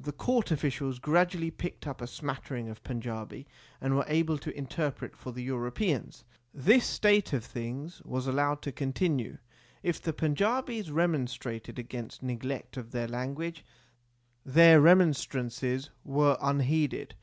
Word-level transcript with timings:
The 0.00 0.10
court 0.10 0.50
officials 0.50 0.98
gradually 0.98 1.52
picked 1.52 1.86
up 1.86 2.00
a 2.00 2.08
smattering 2.08 2.68
of 2.68 2.82
Panjabi, 2.82 3.46
and 3.80 3.94
were 3.94 4.04
able 4.08 4.36
to 4.36 4.52
interpret 4.58 5.14
for 5.14 5.30
the 5.30 5.40
Europeans. 5.44 6.24
This 6.52 6.84
state 6.84 7.32
of 7.32 7.44
things 7.44 8.02
was 8.04 8.26
allowed 8.26 8.60
to 8.62 8.72
continue. 8.72 9.38
If 9.84 10.02
the 10.02 10.12
Panjabis 10.12 10.90
remonstrated 10.90 11.78
against 11.78 12.24
neglect 12.24 12.76
of 12.76 12.90
their 12.90 13.06
language 13.06 13.64
their 14.44 14.80
remonstrances 14.80 15.90
were 16.02 16.36
unheeded. 16.42 17.14